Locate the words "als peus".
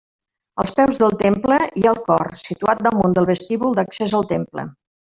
0.63-0.97